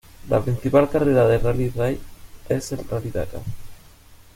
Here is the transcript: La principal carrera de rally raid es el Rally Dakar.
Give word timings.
La 0.29 0.41
principal 0.43 0.89
carrera 0.89 1.27
de 1.27 1.37
rally 1.37 1.69
raid 1.69 1.99
es 2.49 2.71
el 2.71 2.79
Rally 2.89 3.11
Dakar. 3.11 3.43